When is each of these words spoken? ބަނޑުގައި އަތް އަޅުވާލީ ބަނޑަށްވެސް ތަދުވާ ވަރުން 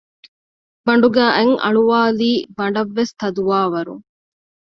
ބަނޑުގައި 0.85 1.33
އަތް 1.35 1.55
އަޅުވާލީ 1.63 2.31
ބަނޑަށްވެސް 2.57 3.13
ތަދުވާ 3.19 3.59
ވަރުން 3.73 4.03